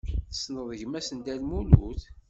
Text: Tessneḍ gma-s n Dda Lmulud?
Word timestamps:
Tessneḍ 0.29 0.69
gma-s 0.79 1.09
n 1.11 1.17
Dda 1.19 1.35
Lmulud? 1.41 2.01